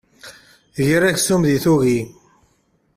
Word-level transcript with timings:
Ger 0.87 1.01
aksum 1.11 1.41
deg 1.47 1.57
tuggi. 1.63 1.99